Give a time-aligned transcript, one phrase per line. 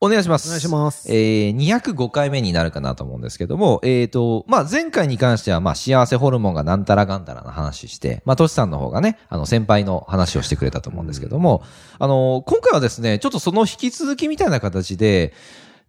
[0.00, 0.46] お願いします。
[0.46, 11.64] お願いしますえー、205回目になるかなと思うんですけども、えっ、と、まあ、前回に関しては、まあ、幸せホルモンがなんたらがんたらの話して、まあ、トシさんの方がね、あの、先輩の話をしてくれたと思うんですけども、
[11.98, 15.34] あの、今回はですね、ちょっとその引き続きみたいな形で、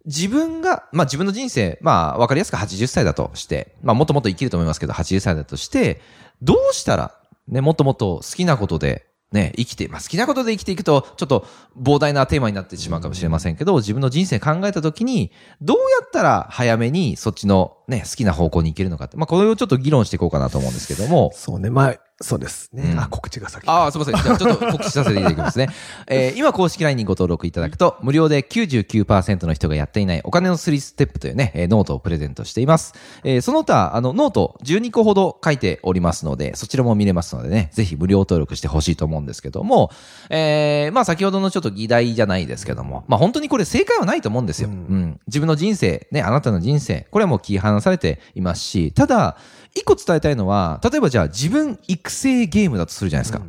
[0.06, 6.00] 自分が、まあ自分の人生、まあわかりやすく80歳だとして、まあもっともっと生きると思いますけど、80歳だとして、
[6.42, 7.14] どうしたら、
[7.48, 11.46] ね、もっともっと好きなことで、ね、生きて、まあ好きなことで生きていくと、ちょっと
[11.80, 15.30] 膨大なテーマになってしまうかもしれませんけど、自分の人生考えたときに、
[15.60, 22.90] どうやったら早めにそっちのね、好きな方向に行けるのかって、まあこれをちょっと議論していこうかなと思うんですけども、そうね、まあ、そうですね。
[22.92, 23.66] うんあ、告知が先。
[23.66, 24.22] ああ、すみません。
[24.22, 25.68] じゃあちょっと告知させていただきますね。
[26.06, 32.92] えー今公式 LINE にご登録いただくと、無料で99%の人がやっていないお金の3ステップというね、えーノートをプレゼントしています。
[33.24, 39.90] えーその他、あの、ノート12個ほど書いておりますので、そちらも見れますのでね、ぜひ無料登録してほしいと思うんですけども、
[40.28, 44.68] えーまあ先ほどのちょっと議題じゃないですけども、まあ本当にこれ正解はないと思うんですよ。
[44.68, 45.20] うん。
[45.26, 49.36] 自分の人生、ね、あなたの人生、これはもう切り離されていますし、ただ、
[49.74, 53.42] 一個伝えたいのは、例えばじゃあ自分育成ゲームだとするじゃないですか。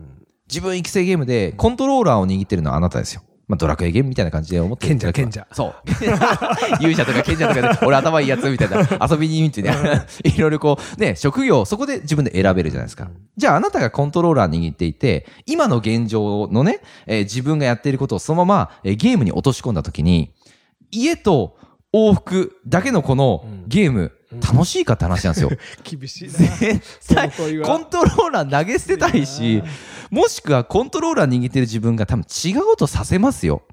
[0.47, 3.22] 自分育成ゲームでコントローラーを握ってるのはあなたですよ。
[3.52, 5.73] まあ、ドラクエゲームみたいな感じで思っていただければ賢者そう。
[6.80, 8.80] 勇者とか賢者とかで、俺頭いいやつみたいな、
[9.11, 13.09] 遊びにみたいな、 いろいろこう、ね、職業をそこで自分で選べるじゃないですか。
[13.35, 20.31] じゃああなたがコントローラー握っていて、今の現状のね、えー自分がやっていることをそのまま、えーゲームに落とし込んだときに、
[20.89, 21.58] 家と
[21.94, 25.49] 往復だけのこのゲーム、楽しいかって話なんですよ。
[25.83, 26.33] 厳しいな。
[26.33, 29.61] 絶対コントローラー投げ捨てたいし、
[30.09, 33.63] もしくはコントローラー握ってる自分が多分違うことさせますよ。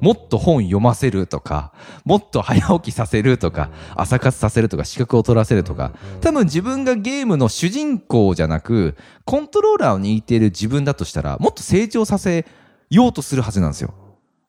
[0.00, 1.72] もっと本読ませるとか、
[2.04, 12.44] もっと早起きさせるとか、朝活させるとか、資格を取らせるとか、多分自分がゲームの主人公じゃなく、コントローラーを握っている自分だとしたら、もっと成長させ
[12.90, 13.94] ようとするはずなんですよ。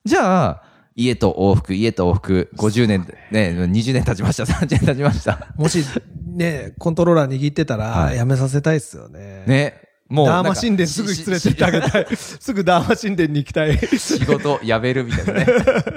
[0.03, 0.63] じゃあ、
[0.95, 5.47] 家と往復、家と往復、50年、ね、20年経ちました、30年経ちました。
[5.55, 5.83] もし、
[6.27, 9.43] ね、コントローラー握ってたら、はいやめさせたいっすよね。
[9.47, 9.81] ね。
[10.09, 10.27] もう。
[10.27, 12.07] ダーマ神殿すぐ連れてってあげたい。
[12.15, 13.77] すぐダーマ神殿に行きたい。
[13.97, 15.47] 仕事やめるみたいなね。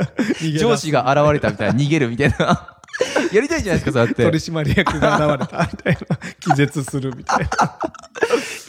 [0.58, 2.72] 上司が現れたみたいな、逃げるみたいな。
[3.32, 4.38] やりたいじゃないですか、そうやって取。
[4.38, 6.18] 締役が現れたみたいな。
[6.40, 7.48] 気絶するみたいな。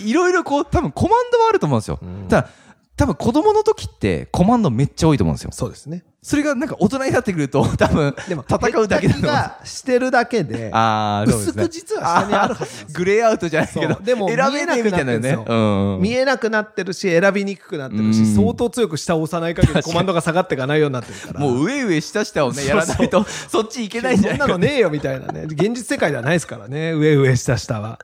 [0.04, 2.00] いろいろこう、多分コマンドはあると思うんですよ。
[2.28, 2.50] ただ、
[2.98, 5.52] 多分子供の時ってコマンドめっちゃ多いと思うんですよ。
[5.54, 6.04] そうですね。
[6.28, 9.18] それがなんか大人になってくると、 多分、でも、戦うだけだ。
[9.18, 15.38] がしてるだけで、あですね薄く実は下にあるはずグレーアウトじゃないけどでも選べねえみたいなのね。
[15.48, 16.02] うん。
[16.02, 21.40] 見えなくなってるし、選びにくくなってるうんし、相当強く下を押さない限りコマンドが下がっていかないようになってるから。
[21.40, 25.44] もう上上下下をね、やらないと、そっち行けないんじゃそんないかなのねえよみたいなね。
[25.44, 26.92] 現実世界ではないですからね。
[26.92, 28.00] 上上下下は。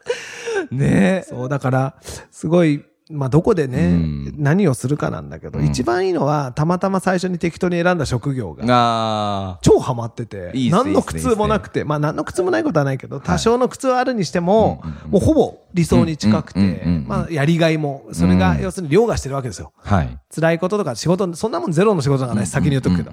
[0.71, 1.95] ねそう、だから、
[2.31, 19.73] すごい、まあ、どこでね、うん何をするかなんだけど、一番いいのは、たまたま最初に適当に選んだ職業が、あ超ハマってて、何の苦痛もなくて、まあ、何の苦痛もないことはないけど、多少の苦痛はあるにしても、もうほぼ理想に近くて、まあ、やりがいも、それが、うん要するに凌駕してるわけですよ。
[19.83, 19.95] あ。
[19.95, 20.17] はい。
[20.33, 23.11] 辛いこととか仕事、そんなもんゼロの仕事がない、先に言っとくけど。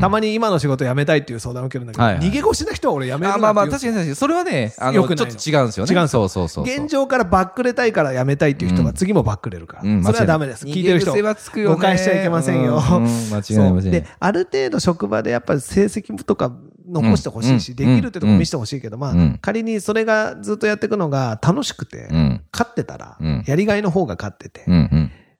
[0.00, 4.14] たまに今の仕事辞めたいっていう相談を受けるんだけど、逃げ腰な人は俺辞めるまあまあ、確かに確かに。
[4.14, 5.92] それはね、あの、よくちょっと違うんですよね。
[5.92, 6.82] 違うんですそうそうそうそう。
[6.82, 9.82] 現状からバックれたいから辞めたいっていう人が次もバックれるから。
[9.84, 10.66] うんそれはダメです。
[10.66, 11.12] 聞いてる人。
[11.12, 12.82] 誤解しちゃいけませんよ。
[12.90, 16.52] うんうん間違いないそう間違いないで、ある程度職場でやっぱり成績とか
[16.88, 22.40] 残してほしいし、うんできるってとこ見せてほしいけど、まあうん、仮にそれがずっとやっていくのが楽しくてう、ん。
[22.52, 24.64] 勝ってたらうん、やりがいの方が勝ってて。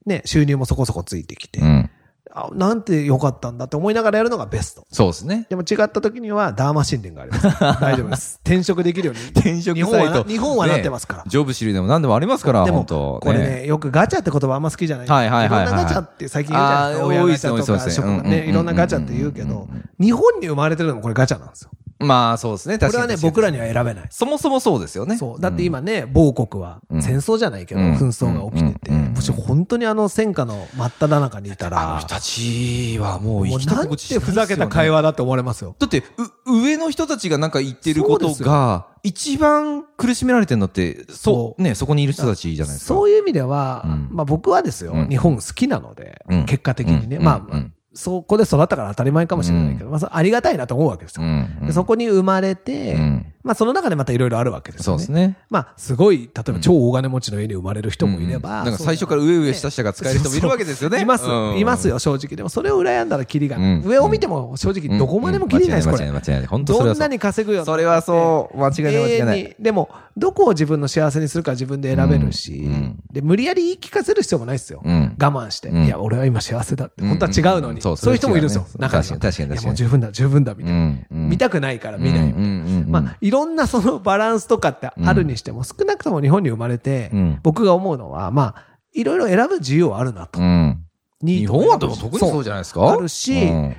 [0.05, 1.91] ね、収入もそこそこついてきてう、ん。
[2.35, 4.87] あなんて良かったんだって思いながらやるのがベスト。
[4.91, 5.47] そうですね。
[5.51, 7.61] でも違った時にはダーマ神殿があります。
[7.81, 8.41] 大丈夫です。
[8.45, 9.23] 転職できるように。
[9.31, 11.29] 転職日本はな、日本はなってますからね。
[11.29, 15.07] ジョブシルでも何でもありますから、でも、これね、よくガチャって言葉あんま好きじゃない。
[15.07, 16.67] はいはいはいはいろんなガチャって最近言う
[17.37, 18.07] じゃないですか。
[18.07, 19.69] ね多いいろんなガチャって言うけど、
[20.01, 21.71] 日本に生まれてるのもこれガチャなんですよ。
[22.03, 22.79] まあそうですね。
[22.79, 23.53] これはね、僕らに。
[23.53, 24.07] には選べない。
[24.11, 25.17] そもそもそうですよね。
[25.17, 25.41] そう。
[25.41, 27.03] だって今ね、某国はうん。
[27.03, 27.95] 戦争じゃないけど、うん。
[27.95, 35.77] 紛争が起きてて、もし本当にあの戦火の真っ只中にいたあのら人、たちはもう生きたなん心地してないふざけた会話だって思われますよ。
[35.79, 36.03] だって、
[36.47, 41.63] う、上の人たちがなんか言ってることそうですが、一番苦しめられてるのって、そ、そう。
[41.63, 42.95] ね、そこにいる人たちじゃないですか。
[42.95, 44.09] そういう意味では、うん。
[44.11, 45.09] まあ僕はですよ、うん。
[45.09, 46.47] 日本好きなので、うん。
[46.47, 47.25] 結果的にね、うん。
[47.25, 51.25] まあ、うんそこで育ったから当たり前かもしれないけど、まあありがたいなと思うわけですよ。
[51.25, 51.67] うん。
[51.67, 54.99] でそこに生まれて、うんまあその中でまたいろいろあるわけですよね。
[54.99, 55.37] そうですね。
[55.51, 58.61] まあすごい、例えば超大金持ちの家に生まれる人もいれば。
[58.61, 61.01] うんなんか最初から上上下下が使える人もいるわけですよね。
[61.01, 62.37] います、うんいますよ、正直。
[62.37, 63.75] でもそれを羨んだらキリがない。
[63.75, 66.05] うん上を見ても正直どこまでもキリないです、これ。
[66.05, 66.47] 間違いない間違いない。
[66.47, 66.85] 本当そ。
[66.85, 68.59] どんなに稼ぐようそれはそう。
[68.59, 69.57] 間違いない間違いない。
[69.59, 74.83] でも、どこを自分の幸せにするか自分で選べるし、うんうんで、無理やり言い聞かせる必要もないですよ。
[74.85, 77.03] うん我慢して、うんいや、俺は今幸せだって。
[77.03, 77.81] 本当は違うのに。
[77.81, 78.67] うんうんそういう人もいるんですよ。
[78.69, 80.79] そう中には確かに確かにもう十分だ、十分だ、みたいな。
[80.79, 82.33] うんうん見たくないから見ない
[82.87, 87.41] まあ、いろんなそのバランスとかってあるにしても、少なくとも日本に生まれて、うん。
[87.43, 90.39] 僕が思うのは、まあ、いろいろ選ぶ自由はあるなと。
[90.39, 90.85] うん。
[91.21, 92.91] 日本はでも特にそうじゃないですか？
[92.91, 93.77] あるしうん。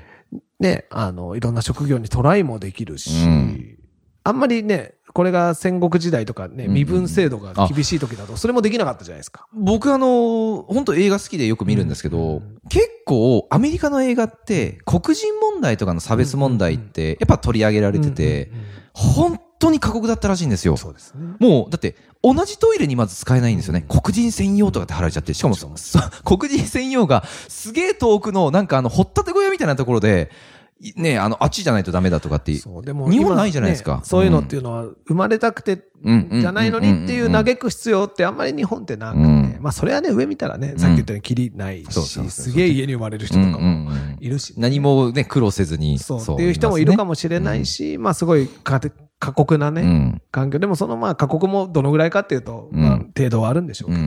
[0.60, 3.78] ね、あの、いろんな職業にトライもできるし、うん。
[4.24, 9.46] あんまりね、これが戦国時代とかね、うん身分制度が厳しい時だと、それもできなかったじゃないですか。
[9.54, 12.58] 僕あの、本当映画好きでよく見るんですけど、うん。
[12.70, 18.66] 結構アメリカの映画って黒人問題とかの差別問題ってやっぱ取り上げられてて、うんうんうん。
[18.94, 20.78] 本当に過酷だったらしいんですよ。
[20.78, 21.36] そうですね。
[21.40, 23.86] もう、だって、同じトイレにまず使えないんですよね。
[23.88, 25.70] 黒人専用とかって貼られちゃって、しかも、そ
[26.24, 30.32] 黒人専用がすげえ遠くの、なんかあの、掘ったて小屋みたいなところで、
[30.84, 33.98] いね、あの、あっちじゃないとダメだとかって、そう、でも日本今ないじゃないですか。
[33.98, 42.46] ねそういうのっていうのは、生まれたくて、うんうんじゃないのにっていう嘆く必要ってあんまり日本ってなくて、うんまあそれはね、上見たらね、さっき言ったようにキリないし、そうそうそうそう。
[42.52, 46.00] すげえ家に生まれる人とかもんいるし、何もね、苦労せずに。
[46.00, 48.82] そうっていう人もいるかももしれないし、まあすごい過
[49.24, 50.22] 過酷なね、うん。
[50.32, 50.60] 環境。
[50.60, 54.02] でもそのまあ過酷もどのぐらいかっていうと、うんまあ程度はあるんでしょうけど、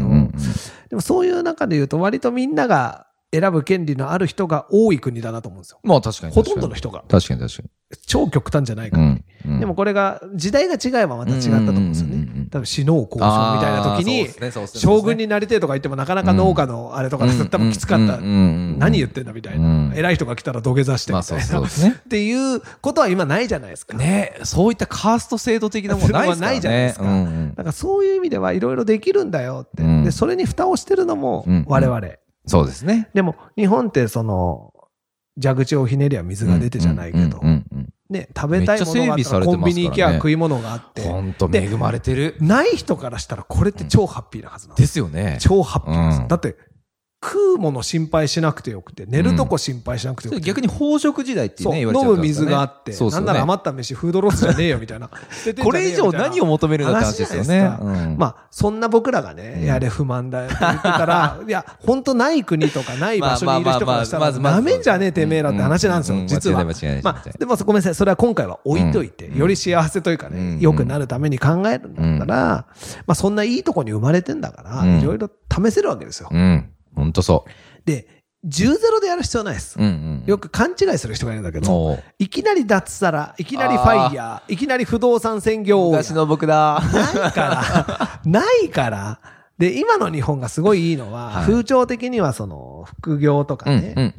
[0.91, 5.81] でもそういう中で言うと割とみんなが選ぶ権利のある人が多い国だなと思うんですよ。
[5.83, 6.33] まあ確かに。
[6.33, 7.05] ほとんどの人が。
[7.09, 7.69] 確かに確か
[8.07, 9.03] 超極端じゃないかに。
[9.03, 12.49] ら、うんうんでもこれが時代が違えばまた違ったと思うんですようんうんうんうんね。
[12.51, 14.29] 多分死のう交渉みたいな時に
[14.75, 18.19] 将軍になりてえとか言ってもなかなか農家のあれとかだったらきつかった。
[18.19, 19.95] 何言ってんだみたいうんな。
[19.95, 21.45] 偉い人が来たら土下座してみたいな。
[21.45, 21.95] そうですね。
[21.97, 23.97] っていうことは今ないじゃないですか。
[23.97, 26.55] ねそういったカースト制度的なもの ないですからね。
[26.55, 29.85] ないじゃないですかうんうんだからそういう意味ではいろいろできるんだよって。
[29.85, 32.01] うんで、それに蓋をしてるのもうん我々。
[32.47, 33.09] そうですね。
[33.15, 34.73] でも日本ってその、
[35.41, 37.41] 蛇口をひねりゃ水が出てじゃないけど
[38.09, 42.37] ね、食べたいものがあったらコンビニ行きゃ食い物があって、本当恵まれてる。
[42.41, 44.83] ない人からしたらこれって超ハッピーなはずなんで。
[44.83, 45.39] ですすよね。
[45.41, 46.21] 超ハッピーです。
[46.23, 46.57] うんだって、
[47.23, 50.47] 食うもの心配しなくてよくて、寝るとこ心配しなくてよくて。
[50.47, 55.09] 逆に飽食時代ってね、言飲われちゃうむ水があって、なんなら余った飯フードロスじゃねえよみたいな。
[55.65, 57.71] これ以上何を求めるんだって話ですよね。
[58.19, 66.65] まあ、そんな僕らがね、やれ不満だよって言ってたら、 いや、本当ない国とかない場所にいる人からしたら、ダメじゃねえてめえらって話なんですよ実は。
[67.03, 72.67] まあ、でもごめんなさい、それは今回は置いといて、より幸せというかね、うん良くなるために考えるんだったら、
[73.07, 76.29] まあそんないいとこに生まれてんだから、うんいろいろ試せるわけですよ。
[76.97, 77.05] うん。
[77.05, 77.45] 本当そ
[77.85, 78.07] で、
[78.47, 79.79] 10-0でやる必要ないです。
[79.79, 79.83] う。。
[79.83, 80.23] うんうん。
[80.27, 86.81] よく勘違いする人がいるんだけど、いきなり脱サラ、いきなりファイヤー、いきなり不動産専業昔の僕だ。
[86.93, 89.21] ないから、ないから。
[89.59, 93.75] で、今の日本がすごいいいのは、はい風潮的にはその、副業とかう。
[93.75, 94.13] んね、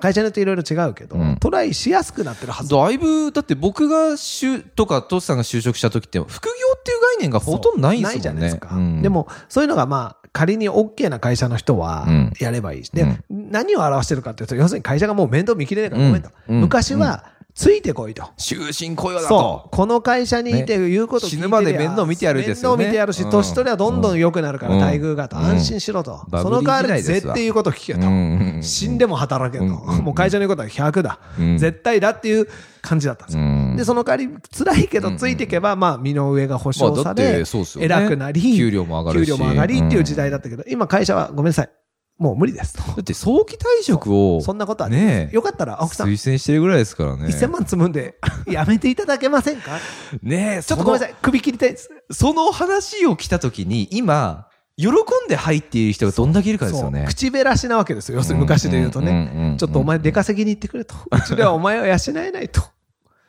[0.00, 0.94] 会社によっていろいろ違う。
[0.94, 1.22] けど、う。
[1.22, 2.70] んトライしやすくなってるはず。
[2.70, 7.02] だいぶ、だって僕がしゅ、とか、トシさんが就職した時って、副業っていう。
[7.02, 8.14] 概念がほとんどないですもんね。
[8.14, 8.74] ないじゃないですか。
[8.74, 8.78] う。
[8.78, 9.64] んで、も、そう。
[9.64, 9.68] いう。
[9.68, 12.90] のがまあ、仮に OK な会社の人はうん、やればいいし。
[12.90, 16.30] で、何を表してるかっていうと、要するに会社がもう面倒見きれないからごめんと。
[16.48, 17.24] うん昔は、
[17.54, 18.30] ついてこいと。
[18.38, 19.76] 終身雇用だそとう。。
[19.76, 25.36] この会社にいて言うこと聞いて死ぬまで面倒見てやるですよね面倒見てやるし、うん年取りはどんどん良くなるから、うん待遇がと。
[25.36, 26.24] うん安心しろと。
[26.30, 28.06] その代わり絶対言うこと聞けと。
[28.06, 29.64] うん死んでも働けと。
[29.66, 31.18] もう会社の言うことは100だ。
[31.38, 32.48] うん絶対だっていう
[32.80, 33.44] 感じだったんですよ。
[33.72, 37.44] うんで、その代わり辛いけどついていけば、まあ、身の上が保証され
[37.80, 41.70] 偉くなり、給料も上がるし給料も上がりっていう時代だったけど、今会社はごめんなさい。
[42.18, 42.82] もう無理ですと。
[42.82, 47.26] だって早期退職を、そんなことはねえよかったら、青木さん、推薦してるぐらいですからね。
[47.26, 49.78] 1000万積むんで、やめていただけませんか？
[50.22, 51.12] ねえ、ちょっとごめんなさい。
[51.12, 51.16] い。
[51.20, 51.90] 首切りたいです。
[52.10, 54.92] その話を来た時に、今、喜ん
[55.28, 57.06] で入っている人がどんだけいるかですよね。
[57.08, 58.18] 口べらしなわけですよ。
[58.18, 59.00] 要するに昔で言うと。
[59.00, 60.94] ねちょっとお前出稼ぎに行ってくれと。
[61.10, 62.62] うちではお前を養えないと。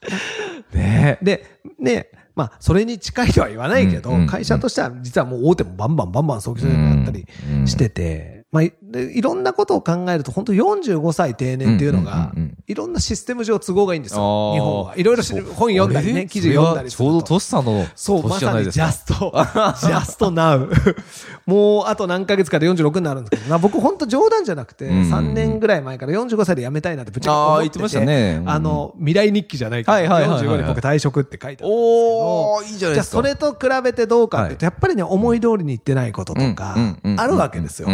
[0.73, 1.25] ねえ。
[1.25, 1.45] で、
[1.79, 7.27] ね、まあ、それに近いとは言わないけど会社としては実はもう大手もバンバンバンバン早期退職やったり
[7.67, 12.31] してて、まあ、いでいろんなことを考えると、本当45歳定年っていうのが
[12.67, 14.53] いろんなシステム上都合がいいんですよ。
[14.53, 14.93] 日本は。
[14.95, 16.91] いろいろし本読んだりね、記事読んだり。
[16.91, 18.71] ちょうどトシさんのそう、ま年じゃさに。
[18.71, 20.69] ジャスト、ジャストナウ。
[21.47, 27.57] もうあと何ヶ月かで46になるんですけど、まあ、僕本当冗談じゃなくて、うんうん3年ぐらい前から45歳で辞めたいなってぶっちゃけ思ってて。
[27.57, 32.23] あー言ってましたねうんあの、未来日記じゃないけど、はいはいはいはい45で僕退職って書いてあるんですけど。
[32.53, 33.17] おー、いいじゃないじゃあですか。
[33.17, 36.75] それと比べてどうかっていうと、やっぱりね、思い通りにいってないこととか
[37.17, 37.87] あるわけですよ。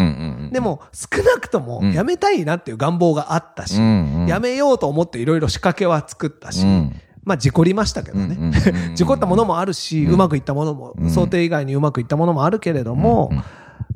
[0.51, 4.27] でも、少なくとも辞めたいなっていう願望があったし、うんうん。
[4.27, 8.51] 辞めようと思っていろいろ仕掛けは作ったしうん、まあ、事故りましたけどね。
[8.96, 11.10] 事故ったものもあるし、うまくいったものも、うん。
[11.10, 13.31] 想定以外にうまくいったものもあるけれども、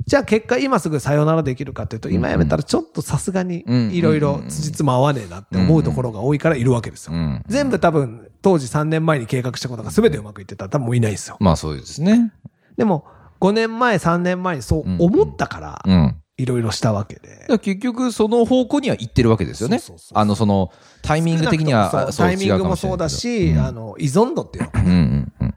[0.06, 7.14] じゃあ結果今すぐさよならできるかっていうと、今やめたらちょっとさすがにうんいろいろ辻褄合わねえなって思うところが多いからいるわけですよ。
[7.14, 10.66] うん全部多分当時3年前に計画したことが全てうまくいってた。
[10.66, 11.36] ら多分もういないんですよ。
[11.40, 12.32] まあそうですね。
[12.76, 13.06] でも
[13.40, 16.16] 5年前3年前にそう思ったからうん。
[16.36, 20.06] いろいろしたわけで結局その方向には行ってるわけですよねそうそう。
[20.08, 20.72] そうあの、その、
[21.02, 25.54] タイミング的には、タイミングもそうだし、あの、の、依存度っていうのかうんうんうん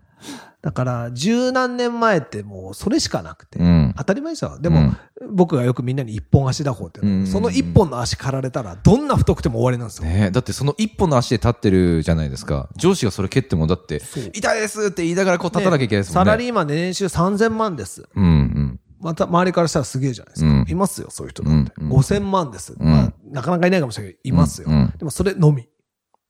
[0.68, 4.60] だから、十何年前ってもうそれしかなくて、うん当たり前ですよ。
[4.60, 4.96] でも、
[5.32, 10.10] 僕がよくみんなに一本足打法っていうの、うんその一本の足刈られたら、どんな太くても終わりなんですよ。
[10.10, 12.70] ねえだってその一本の足で立ってるじゃないですか。
[12.76, 14.02] 上司がそれ蹴っても、だって
[14.34, 16.32] 痛いですって言いながらこう立たなきゃいけないですもんね。
[16.32, 18.10] サラリーマンで年収3000万です。
[18.16, 18.80] うんうん。
[19.00, 20.50] また、周りからしたらすげえじゃないですか。
[20.50, 21.72] うんいますよ、そういう人だって。
[21.78, 22.76] うんうん5000万です。
[22.78, 24.70] まあ、なかなかいないかもしれないけど、いますよ。
[24.98, 25.68] でもそれのみ。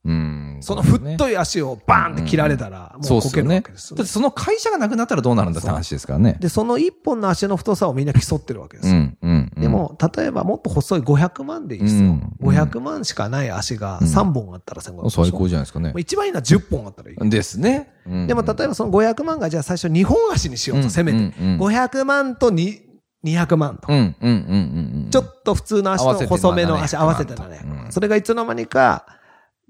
[0.08, 0.58] うん。
[0.62, 3.42] その太い足をバーンって切られたら、もうこけ。
[3.42, 6.38] るわけですよだってその会社がなくなったらどうなるんだって話ですからね。
[6.40, 9.12] で、その一本の足の太さをみんな競ってるわけですよ。
[9.58, 12.02] で、も、例えばもっと細い500万でいいですよ。
[12.02, 15.12] うん500万しかない足が3本あったら1500万。
[15.12, 15.94] 最高じゃないですかね。
[15.98, 17.30] 一番いいのは10本あったらいい。
[17.30, 17.92] ですね。
[18.06, 21.18] でも例えばその500万がじゃあ最初2本足にしようと、せめて。
[21.18, 22.80] うんうんうん500万とに
[23.26, 23.88] 200万と。
[23.88, 27.86] ちょっと普通の足と細めの足700合わせて万と700万。
[27.86, 29.06] うんそれがいつの間にか、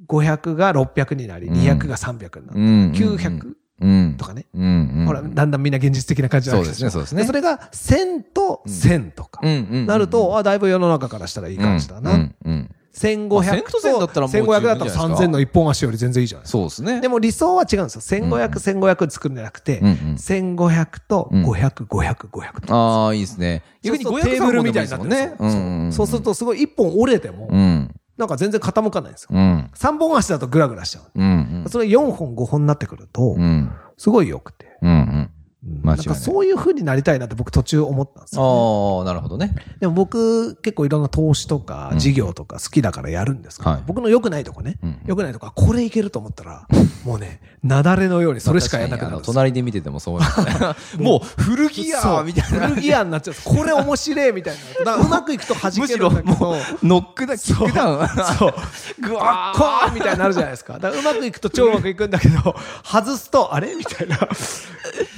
[0.08, 2.60] 500が600になり、うん200が300になる。
[2.60, 4.46] うん900うんとかね。
[4.56, 5.06] うんうん。
[5.06, 9.42] ほら、だんだんみんな現実的な感じになるわけそうですねそうですねそれが1000と1000とか。
[9.46, 12.14] なると、あ、だいぶ世の中からしたらいい感じだな。
[12.14, 12.70] うんうん。
[12.96, 16.58] 1500まあ1000と1000だったらもう十分1500だったらじゃないですか3000の一本足より全然いいじゃないですか。
[16.58, 17.02] そうですね。
[17.02, 18.02] でも理想は違うんですよ。
[18.02, 22.76] 1500、1500で作るんじゃなくて、うんうん1500とうん500、500、500と。
[22.76, 23.62] ああ、いいですね。
[23.84, 25.92] 逆に500テーブルみたいになってるんですよね。
[25.92, 27.94] そうするとすごい一本折れてもう、ん。
[28.18, 29.30] なんか全然傾かないんですよ。
[29.32, 29.70] うん。
[29.76, 31.04] 3本足だとグラグラしちゃう。
[31.16, 31.66] うん。
[31.70, 33.72] それ4本、5本になってくるとう、ん。
[33.98, 34.78] すごい良くて。
[34.82, 34.90] うん。
[34.90, 35.30] うん。
[35.64, 39.56] なんかそういう風になりたいなって僕途中思ったんですよ、ああ、なるほどね。
[39.80, 46.68] でも僕結構いろんな投資とか事業とか好きだからやるんですけど、はい僕の良くないとこね、うん良くないとこはこれいけると思ったら、
[47.04, 49.34] もうね、雪崩のようにそれしかやらなくなるんですよ。
[49.34, 50.42] 隣で見ててもそうです
[50.98, 51.04] ね。
[51.04, 52.68] もう古着やみたいな。
[52.70, 53.36] フルギアになっちゃう。
[53.44, 54.96] これ面白いみたいな。
[54.98, 56.56] うまくいくと弾けるんだけど。
[56.84, 58.08] ノックだ、キックダウン。
[58.38, 58.54] そう。
[59.02, 60.74] ぐあわっこーみたいになるじゃないですか。
[60.74, 64.18] だからうまくいくと超うまくいくんだけど、外すと、あれみたいな。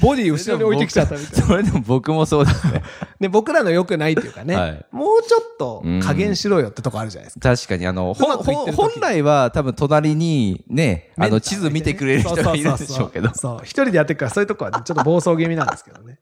[0.02, 1.48] ボディ後ろに置いてきちゃったみたいな。
[1.48, 2.84] それでも僕もそうですね。
[3.20, 7.56] で、僕らの良くないっていうかね、はいもうちょっと加減しろよってとこあるじゃないですか。
[7.56, 13.34] 確かに、あの、本来は多分隣にね、あの、地図見てくれる人がいるんでしょうけど。
[13.34, 13.60] そう。
[13.64, 16.20] 一人でやってるから、そういうとこはね、ちょっと暴走気味なんですけどね。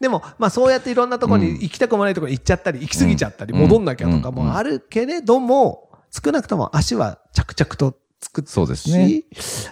[0.00, 9.26] でも、まあそうやっていろんなところに行きたくもないところに行っちゃったり、行き過ぎちゃったり、うん戻んなきゃとかもあるけれども、少なくとも足は着々と作ってそうですねし、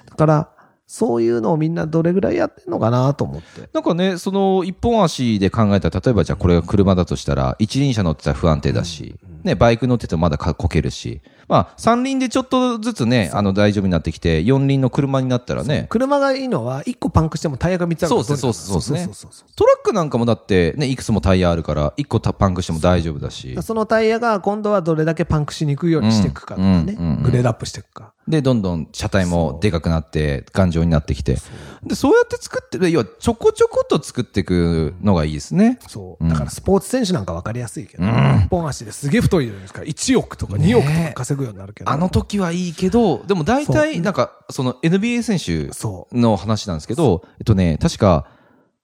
[0.08, 0.50] だから、
[0.92, 3.66] そういうのをみんなどれぐらいやってんのかなと思って。
[3.72, 11.22] なんかね、その一本足で考えたら、例えばじゃあこれが車だとしたら、一輪車乗ってたら不安定だし、ね、バイク乗っててもまだかこけるし、
[11.52, 18.24] まあ三輪でちょっとずつね、あの大丈夫になってきて、四輪の車になったらね、車がいいのは、一個パンクしてもタイヤが3つあるから。
[18.24, 18.80] そうですねそう。
[18.80, 28.14] そうそうそうトラックなんかもだってね、いくつもタイヤあるから、一個たパンクしても大丈夫だし、そのタイヤが今度はどれだけパンクしにくいようにしていくかとかね、グレードアップしていくか。
[28.26, 31.36] で、どんどん車体もでかくなって、頑丈になってきて、
[31.82, 35.78] で、そうやって作ってる、要はちょこちょこと作っていくのがいいですね。
[35.88, 36.28] そう。
[36.28, 39.82] だからスポーツ選手なんか分かりやすいけど、一本足ですげえ太いじゃないですか。
[39.82, 41.90] 1億とか2億とか稼ぐようになるけど。
[41.90, 48.26] あの時はいいけど、でも大体、なんか、その NBA 選手その話なんですけど、えっとね、確か、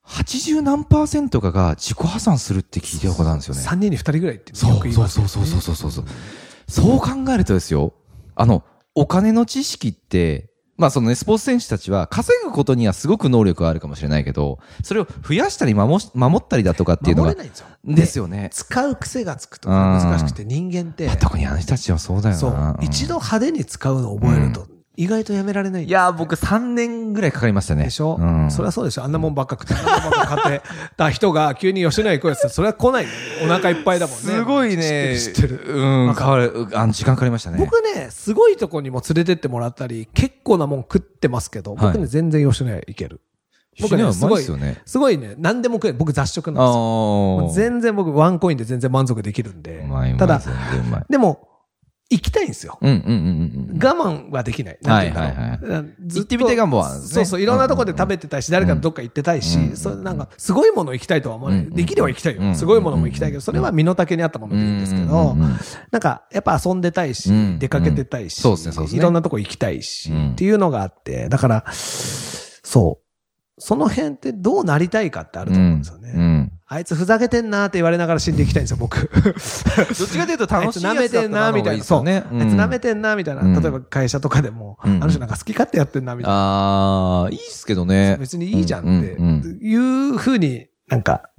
[0.07, 3.61] 80何パーセントかが自己破産するって聞いたことあるんですよね。
[3.61, 6.15] 3人に2人ぐらいってそうよく言いますよねそうそうそうそうそうそう。
[6.69, 7.93] そう考えるとですよ、
[8.35, 17.67] あの、お金の知識って、まあそのね、スポーツ選手たちは稼ぐことにはすごく能力があるかもしれないけど、それを増やしたり守し守ったりだとかっていうのが守れ、ないんですよ。
[17.85, 18.51] ですよね。
[18.53, 22.41] 使う癖がつくとか難しくて人間って、特にあの人たちはそうだよな。
[22.41, 27.85] そうう、ん一度派手に使うのを覚えると、意外とやめられないいやー、僕3年ぐらいかかりましたね。
[27.85, 28.51] でしょ、うん。
[28.51, 33.11] それはそうでしょあんなもんばっか食って、あんなもんばっか買ってた人が急に吉野家行こうやつそれは来ないよ。
[33.45, 34.23] お腹いっぱいだもんね。
[34.23, 35.17] すごいね。
[35.17, 35.63] 知ってる。
[35.69, 36.67] うん、わかかかる。
[36.75, 37.59] あの、時間かかりましたね。
[37.59, 43.21] 僕ね、すごいとこにも連れてってもらったり、結構なもん食ってますけど、僕ね、はい全然吉野家行ける。
[43.81, 45.97] 僕ね、すごい、ですごいね、何でも食える。
[45.97, 47.71] 僕雑食なんあですよ。
[47.71, 49.87] 全然僕ワンコインで全然満足できるんで。
[50.19, 51.05] ただ、全然うまい。
[51.09, 51.49] でも、
[52.11, 52.79] 行きたいんですよ。
[52.81, 53.79] うんうんうんうん。
[53.79, 54.79] 我慢はできない。
[54.81, 61.61] なんて言うんだろうはいはいうんず行ってみたい願望はそうそう、いろんなところで食べてたいし、誰かとどっか行ってたいし、うんそうなんか、すごいもの行きたいとは思わない。
[61.61, 62.43] うんできれば行きたいよ。
[62.43, 65.59] うんすごいものも行きたいけど、それは身の丈に合ったものでいいんですけどうんうんうんうん、
[65.91, 73.09] なんか、やっぱ遊んでたいしうん、出かけてたいし、そうですねそうですねいろんなとこ行きたいしうん、っていうのがあって、だから、そう。
[73.61, 76.13] その辺ってどうなりたいかってあると思うんですよね。
[76.15, 76.53] うん。
[76.71, 79.09] あいつふざけてんなって言われながら死んでいきたいんですよ、僕。
[79.09, 79.35] どっ
[80.07, 81.85] ちかというと楽しいやつだ舐めてんなみたいな。
[81.85, 82.07] そう。
[82.07, 83.41] あいつ舐めてんなみたいな。
[83.41, 86.37] うん例えば会社とかでも、うんあの人なんか好き勝手やってんなみたいな。
[86.37, 88.19] ああ、いいっすけどね。
[88.21, 91.31] 別にいいじゃんってうんうんいうふうになんか、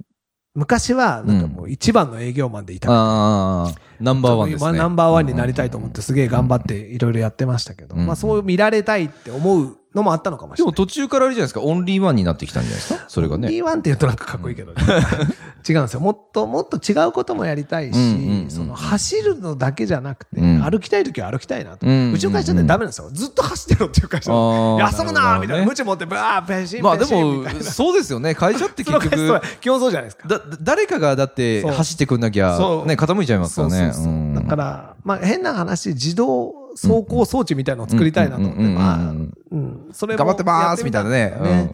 [0.56, 3.00] 昔はなんかもう一番の営業マンでいたから。
[3.00, 4.70] ああ、ナンバーワンですね。
[4.70, 10.72] 今ナンバーワンになりたいと思ってすげえ頑張っていろいろやってましたけど、うんまあそう見られたいって思うのもあったのかもしれない。
[10.74, 13.04] でも途中からあれじゃないですか、オンリーワンになってきたんじゃないですか？
[13.08, 13.48] それがね。
[13.48, 14.82] B1 って言うとなんかかっこいいけどね。
[15.68, 16.00] 違うんですよ。
[16.00, 21.86] もっともっと違うこともやりたいし、その走るのだけじゃなくて、うん歩きたい時は歩きたいなと。
[21.86, 23.10] うんうちの会社ってダメなんですよ。
[23.12, 24.30] ずっと走ってろっていう会社。
[24.32, 25.66] 休むなーみたいな。
[25.66, 27.50] 無知持ってバーペシンまあでも、な。
[27.60, 28.34] そうですよね。
[28.34, 30.28] 会社って結局、基本そうじゃないですか。
[30.28, 32.56] だ、だ誰かがだって走ってくんなきゃ
[32.86, 33.92] ね、傾いちゃいますからね。
[34.34, 41.72] だから、まあ変な話、自動走行装置みたいなのを作りたいなと思って、まあ、うん、それも頑張ってまーすやみたいなね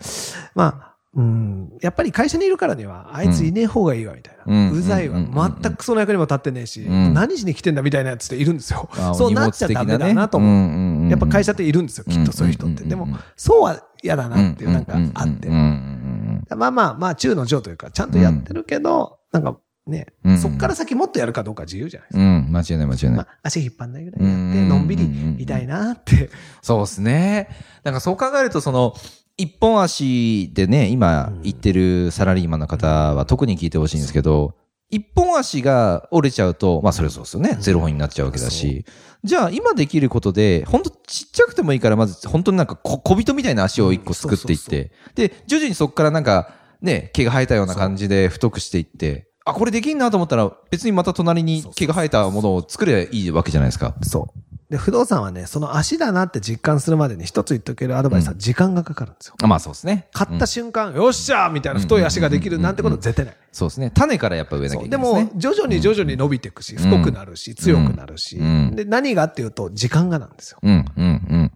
[0.55, 0.87] まあ、
[1.17, 4.71] うん、やっぱり会社にいるからには、あいついねえ方がいいわ、みたいな。
[4.71, 5.19] うざいわ。
[5.63, 9.15] 全くその役にも立ってねえし、うん何しに来てんだみたいなやつっているんですよあ。
[9.17, 11.07] そうなっちゃダメだなと思う。
[11.07, 11.11] う。
[11.11, 12.83] やっぱ会社っているんですよ、きっとそういう人って。
[12.83, 22.23] うんでも、そうは嫌だなっていうなんかあってまあまあまあ、中の上というか、ちゃんとやってるけど、なんかねうん、そっから先もっとやるかどうか自由じゃないですか。
[22.23, 22.47] うん。
[22.47, 23.23] うん、間違いない間違いないま。
[23.23, 26.31] あ、足引っ張んないぐらいやって、うんのんびりいたいなって。
[26.61, 27.49] そうですね。
[27.85, 28.95] なんかそう考えると、その、
[29.37, 34.55] 一本足でね、今うん行ってるサラリーマンの方は特に聞いてほしいんですけど、
[34.89, 37.57] 一本足が折れちゃうと、まあそれそうですよね。
[37.61, 38.85] ゼロ本になっちゃうわけだし。
[39.25, 53.95] じゃあ今できることで、本当ちっちゃくてもいいから、まず本当になんか小小人みたいな足を一個作っていって、で、徐々にそこからなんか、ね、毛が生えたような感じで太くしていって、あ、これできんなと思ったら、別にまた隣に毛が生えたものを作ればいいわけじゃないですか。
[54.03, 54.73] そう。
[54.73, 59.37] で、不動産はね、その足だなって実感するまでに一つ言っとけるアドバイスは時間がかかるんですよ。
[59.41, 60.09] あまあそうですね。
[60.13, 63.37] 買った瞬間、よっしゃーみたいな太い足ができるなんてことは絶対ない。
[63.53, 63.93] そうですね。
[63.95, 65.25] 種からやっぱ植えなきゃいうけないですね。
[65.27, 68.39] も、徐々に徐々に伸びていくし、太くなるし、強くなるし。
[68.39, 70.59] うんで、何がっていうと、時間がなんですよ。
[70.61, 71.53] うん、うん、うん。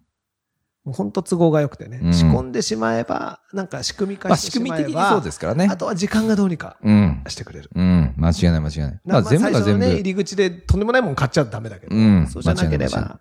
[0.84, 5.68] もう本当都合が良くてね、うん仕込んでしまえば、なんか仕組みまあ仕化してしまえば、組み的にそうですからね。
[5.70, 7.22] あとは時間がどうにかうん。
[7.28, 7.70] してくれる。
[7.74, 8.14] うん。
[8.16, 9.00] 間違いない間違いない。
[9.04, 9.84] まあまあ全部が全部。
[9.84, 13.20] ね、入り口でとんでもないもん買っちゃダメだけど、うんそうじゃなければ、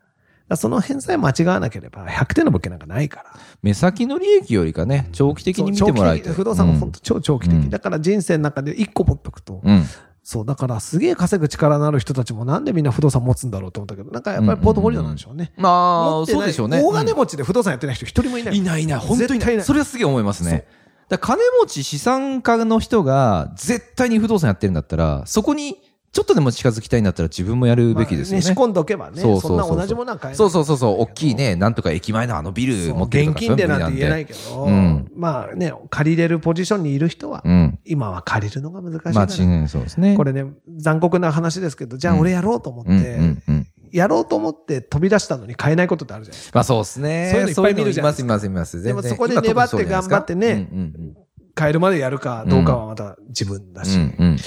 [0.55, 3.25] その辺さえ間違わなければ、100点の物件なんかないから。
[3.61, 6.33] 目先の利益よりかね、長期的に見てもらいたい。
[6.33, 7.57] 不動産も本当超長期的。
[7.57, 9.83] うんだから人生の中で1個持っとくと、うん。
[10.29, 15.51] そう、だからすげえ稼ぐ力のある人たちもなんでみんな不動産持つんだろうと思ったけど、なんかやっぱりポートフォリオなんでしょうね。
[15.57, 16.83] まあ、持ってないそうでしょうね。
[16.83, 18.55] 大金持ちで不動産やってない人一人もいない。
[18.55, 19.61] いないいない、本当にいない。
[19.63, 20.67] それはすげえ思いますね。
[21.07, 25.79] だ金持ち資産家の人が絶対に不動産やってるんだったら、そこに
[26.11, 28.43] ちょっとでも近づきたいんだったら自分もやるべきですよね。
[28.43, 30.35] まあ仕込んどけばね、そうそうそうそんな同じものない。
[30.35, 37.79] そうそうそうそう、大きいね、なんとか駅前のあのビル持ってるとか現金でなんて言えないけけど、うんまあね、借りれるポジションにいる人は、うん。
[37.85, 40.15] 今は借りるのが難しいまあ、そうですね。
[40.17, 40.45] これね、
[40.77, 43.19] 残酷な話ですけど、じゃあ俺やろうと思って。
[43.91, 46.59] やろうと思って飛び出したのに買えないことってあるじゃないですか。
[46.59, 47.29] まあそうですね。
[47.31, 48.83] そういうのいっぱい見るじゃないそううのいます、います、います。
[48.83, 50.69] でもそこで粘って頑張ってね
[51.55, 54.15] 買えるまでやるかどうかはまた自分だし、うん。
[54.19, 54.37] うん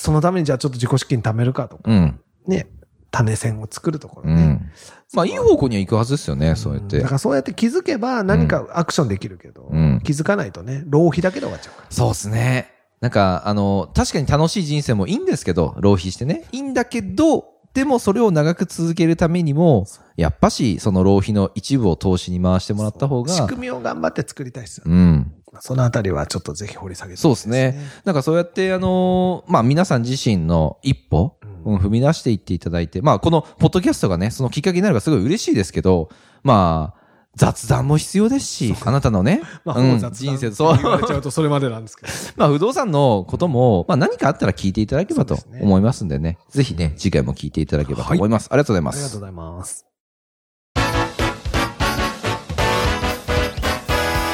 [0.00, 1.96] そのためにじゃあちょっと自己資金貯めるかとか、うん。
[1.96, 2.20] うん。
[2.46, 2.66] ね、
[3.10, 4.42] 種線を作るところね。
[4.42, 4.70] うん。
[5.12, 7.12] まあ、いい方向には行くはずですよね、そうやってだか。
[7.12, 11.86] らそうやって気づけば何かアクションできるけど、うん気づかないとね、浪費だけで終わっちゃうから。
[11.90, 12.72] そうですね。
[13.00, 16.44] なんか、あの、確かに楽しい人生もいいんですけど、浪費してね。
[16.52, 19.86] いいんだけど、でもそれを長く続けるためにも、
[20.16, 24.92] やっぱし、その浪費の一部を投資に回してもらった方が、仕組みを頑張って作りたいですよね。
[24.92, 25.32] うん。
[25.58, 27.76] そのあたりはちょっとぜひ掘り下げてそうですね。
[28.04, 36.08] なんかそうやって、あのーまあ、皆さん自身の一歩、うんうん、踏み出していっていただいて、まあ、このポッドキャストがね、そのきっかけになればすごい嬉しいですけど、
[36.42, 37.00] まあ、
[37.36, 40.76] 雑談も必要ですし、あなたのね、 まあ、うん人生、そう。
[40.76, 42.12] 言われちゃうとそれまでなんですけど。
[42.36, 46.38] まあ、不動産のことも、まあ、何かあったら聞いていただければと思いますんでね。
[46.50, 48.48] ぜひね、次回も聞いていただければと思います。
[48.50, 48.96] ありがとうございます。
[48.96, 49.89] ありがとうございます。